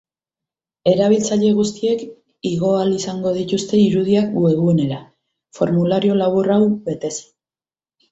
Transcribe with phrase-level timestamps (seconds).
[0.91, 1.99] Erabiltzaile guztiek
[2.51, 4.97] igo ahal izango dituzte irudiak webgunera,
[5.59, 7.13] formulario labur hau betez.